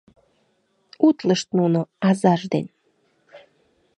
Утлышт 1.07 1.47
нуно 1.57 1.79
азаж 2.09 2.41
ден. 2.53 2.65